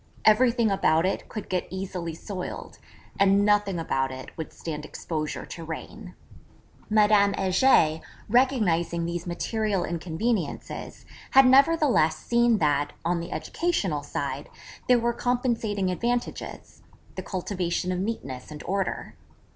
Everything 0.25 0.71
about 0.71 1.05
it 1.05 1.29
could 1.29 1.47
get 1.47 1.67
easily 1.69 2.15
soiled; 2.15 2.79
and 3.19 3.45
nothing 3.45 3.77
about 3.77 4.09
it 4.11 4.35
would 4.35 4.51
stand 4.51 4.83
exposure 4.83 5.45
to 5.45 5.63
rain. 5.63 6.15
Madame 6.89 7.33
Heger, 7.33 8.01
recognising 8.27 9.05
these 9.05 9.27
material 9.27 9.83
inconveniences, 9.85 11.05
had 11.29 11.45
nevertheless 11.45 12.15
seen 12.17 12.57
that, 12.57 12.93
on 13.05 13.19
the 13.19 13.31
educational 13.31 14.01
side, 14.01 14.49
there 14.87 14.97
were 14.97 15.13
compensating 15.13 15.91
advantages 15.91 16.81
the 17.13 17.21
cultivation 17.21 17.91
of 17.91 17.99
neatness 17.99 18.49
and 18.49 18.63
order. 18.63 19.13